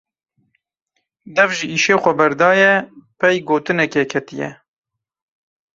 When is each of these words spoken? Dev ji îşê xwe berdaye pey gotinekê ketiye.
Dev 1.35 1.49
ji 1.57 1.67
îşê 1.75 1.95
xwe 2.01 2.11
berdaye 2.19 2.73
pey 3.19 3.37
gotinekê 3.47 4.03
ketiye. 4.11 4.49